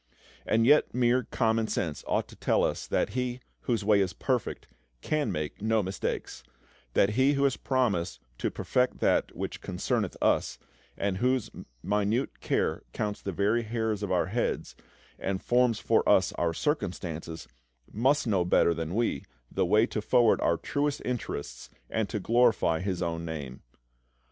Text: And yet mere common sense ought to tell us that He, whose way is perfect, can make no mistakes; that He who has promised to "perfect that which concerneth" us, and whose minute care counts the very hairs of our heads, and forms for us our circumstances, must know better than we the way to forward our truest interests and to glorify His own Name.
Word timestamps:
And 0.47 0.65
yet 0.65 0.95
mere 0.95 1.25
common 1.29 1.67
sense 1.67 2.03
ought 2.07 2.27
to 2.29 2.35
tell 2.35 2.63
us 2.63 2.87
that 2.87 3.09
He, 3.09 3.39
whose 3.65 3.85
way 3.85 4.01
is 4.01 4.13
perfect, 4.13 4.67
can 5.01 5.31
make 5.31 5.61
no 5.61 5.83
mistakes; 5.83 6.43
that 6.93 7.11
He 7.11 7.33
who 7.33 7.43
has 7.43 7.55
promised 7.55 8.19
to 8.39 8.49
"perfect 8.49 8.97
that 9.01 9.35
which 9.35 9.61
concerneth" 9.61 10.17
us, 10.19 10.57
and 10.97 11.17
whose 11.17 11.51
minute 11.83 12.39
care 12.39 12.81
counts 12.93 13.21
the 13.21 13.31
very 13.31 13.61
hairs 13.61 14.01
of 14.01 14.11
our 14.11 14.25
heads, 14.25 14.75
and 15.19 15.39
forms 15.39 15.79
for 15.79 16.01
us 16.09 16.31
our 16.33 16.51
circumstances, 16.51 17.47
must 17.93 18.25
know 18.25 18.43
better 18.43 18.73
than 18.73 18.95
we 18.95 19.23
the 19.51 19.67
way 19.67 19.85
to 19.85 20.01
forward 20.01 20.41
our 20.41 20.57
truest 20.57 21.03
interests 21.05 21.69
and 21.91 22.09
to 22.09 22.19
glorify 22.19 22.79
His 22.79 23.03
own 23.03 23.23
Name. 23.23 23.61